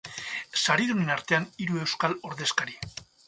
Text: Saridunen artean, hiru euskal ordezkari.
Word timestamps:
Saridunen 0.61 1.11
artean, 1.17 1.45
hiru 1.65 1.77
euskal 1.83 2.17
ordezkari. 2.31 2.79